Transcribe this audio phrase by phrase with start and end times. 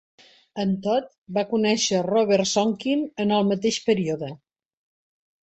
[0.61, 4.33] En Todd va conèixer Robert Sonkin en el mateix període.